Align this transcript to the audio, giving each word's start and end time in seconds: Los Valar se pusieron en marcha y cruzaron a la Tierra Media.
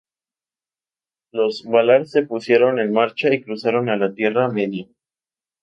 Los 1.31 1.63
Valar 1.63 2.07
se 2.07 2.23
pusieron 2.23 2.79
en 2.79 2.91
marcha 2.91 3.31
y 3.35 3.43
cruzaron 3.43 3.87
a 3.87 3.97
la 3.97 4.11
Tierra 4.15 4.49
Media. 4.49 4.87